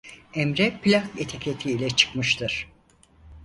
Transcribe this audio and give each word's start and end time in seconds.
Emre 0.33 0.79
Plak 0.81 1.07
etiketi 1.21 1.71
ile 1.71 1.89
çıkmıştır. 1.89 2.67